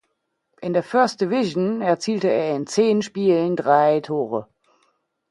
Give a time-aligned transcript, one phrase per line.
[0.61, 4.47] In der First Division erzielte er in zehn Spielen drei Tore.